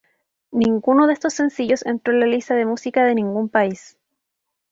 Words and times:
Ninguno 0.51 1.05
de 1.05 1.13
estos 1.13 1.35
sencillos 1.35 1.85
entró 1.85 2.11
en 2.11 2.21
la 2.21 2.25
lista 2.25 2.55
de 2.55 2.65
música 2.65 3.03
de 3.05 3.13
ningún 3.13 3.49
país. 3.49 3.99